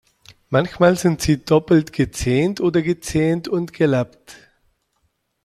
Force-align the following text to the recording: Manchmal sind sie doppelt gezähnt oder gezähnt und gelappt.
Manchmal 0.49 0.95
sind 0.97 1.21
sie 1.21 1.45
doppelt 1.45 1.93
gezähnt 1.93 2.59
oder 2.59 2.81
gezähnt 2.81 3.47
und 3.47 3.71
gelappt. 3.71 4.35